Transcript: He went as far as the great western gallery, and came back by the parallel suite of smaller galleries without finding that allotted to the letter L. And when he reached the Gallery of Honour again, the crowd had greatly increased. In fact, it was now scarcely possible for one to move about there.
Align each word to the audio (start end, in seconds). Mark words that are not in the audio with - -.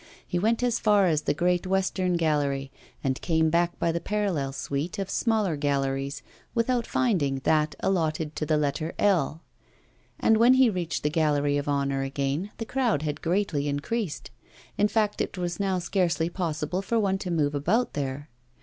He 0.27 0.39
went 0.39 0.63
as 0.63 0.79
far 0.79 1.05
as 1.05 1.21
the 1.21 1.33
great 1.35 1.67
western 1.67 2.13
gallery, 2.13 2.71
and 3.03 3.21
came 3.21 3.51
back 3.51 3.77
by 3.77 3.91
the 3.91 3.99
parallel 3.99 4.51
suite 4.51 4.97
of 4.97 5.11
smaller 5.11 5.55
galleries 5.55 6.23
without 6.55 6.87
finding 6.87 7.35
that 7.43 7.75
allotted 7.81 8.35
to 8.37 8.45
the 8.47 8.57
letter 8.57 8.93
L. 8.97 9.43
And 10.19 10.37
when 10.37 10.55
he 10.55 10.71
reached 10.71 11.03
the 11.03 11.11
Gallery 11.11 11.55
of 11.55 11.69
Honour 11.69 12.01
again, 12.01 12.49
the 12.57 12.65
crowd 12.65 13.03
had 13.03 13.21
greatly 13.21 13.67
increased. 13.67 14.31
In 14.75 14.87
fact, 14.87 15.21
it 15.21 15.37
was 15.37 15.59
now 15.59 15.77
scarcely 15.77 16.29
possible 16.31 16.81
for 16.81 16.99
one 16.99 17.19
to 17.19 17.29
move 17.29 17.53
about 17.53 17.93
there. 17.93 18.27